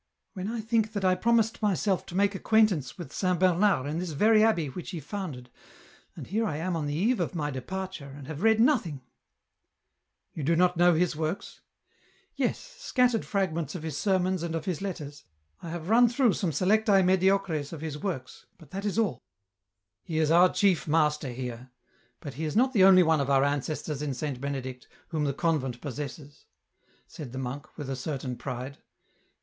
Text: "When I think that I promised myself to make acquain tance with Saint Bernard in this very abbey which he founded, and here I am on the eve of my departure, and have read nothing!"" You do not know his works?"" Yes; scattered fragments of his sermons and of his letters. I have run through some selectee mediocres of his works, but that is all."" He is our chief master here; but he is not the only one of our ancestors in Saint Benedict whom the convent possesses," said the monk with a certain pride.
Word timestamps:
"When 0.33 0.47
I 0.47 0.61
think 0.61 0.93
that 0.93 1.05
I 1.05 1.13
promised 1.13 1.61
myself 1.61 2.07
to 2.07 2.15
make 2.15 2.33
acquain 2.35 2.65
tance 2.69 2.97
with 2.97 3.13
Saint 3.13 3.39
Bernard 3.39 3.85
in 3.85 3.99
this 3.99 4.13
very 4.13 4.43
abbey 4.43 4.67
which 4.67 4.89
he 4.89 4.99
founded, 4.99 5.51
and 6.15 6.25
here 6.25 6.47
I 6.47 6.57
am 6.57 6.75
on 6.75 6.87
the 6.87 6.95
eve 6.95 7.19
of 7.19 7.35
my 7.35 7.51
departure, 7.51 8.07
and 8.07 8.25
have 8.25 8.41
read 8.41 8.59
nothing!"" 8.59 9.01
You 10.33 10.41
do 10.41 10.55
not 10.55 10.75
know 10.75 10.95
his 10.95 11.15
works?"" 11.15 11.61
Yes; 12.35 12.57
scattered 12.79 13.23
fragments 13.23 13.75
of 13.75 13.83
his 13.83 13.95
sermons 13.95 14.41
and 14.41 14.55
of 14.55 14.65
his 14.65 14.81
letters. 14.81 15.23
I 15.61 15.69
have 15.69 15.89
run 15.89 16.09
through 16.09 16.33
some 16.33 16.49
selectee 16.51 17.05
mediocres 17.05 17.71
of 17.71 17.81
his 17.81 17.99
works, 17.99 18.47
but 18.57 18.71
that 18.71 18.85
is 18.85 18.97
all."" 18.97 19.21
He 20.03 20.17
is 20.17 20.31
our 20.31 20.51
chief 20.51 20.87
master 20.87 21.29
here; 21.29 21.69
but 22.21 22.33
he 22.33 22.45
is 22.45 22.55
not 22.55 22.73
the 22.73 22.83
only 22.85 23.03
one 23.03 23.21
of 23.21 23.29
our 23.29 23.43
ancestors 23.43 24.01
in 24.01 24.15
Saint 24.15 24.41
Benedict 24.41 24.87
whom 25.09 25.25
the 25.25 25.31
convent 25.35 25.79
possesses," 25.79 26.47
said 27.05 27.33
the 27.33 27.37
monk 27.37 27.77
with 27.77 27.87
a 27.87 27.95
certain 27.95 28.35
pride. 28.35 28.79